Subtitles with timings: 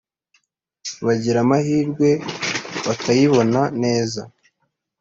[1.05, 2.09] bagira amahirwe
[2.85, 4.21] bakayibona neza